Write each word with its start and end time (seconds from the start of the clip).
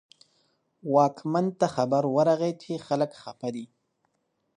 واکمن 0.93 1.45
ته 1.59 1.67
خبر 1.75 2.03
ورغی 2.15 2.53
چې 2.61 2.83
خلک 2.87 3.11
خپه 3.23 3.49
دي. 3.55 3.65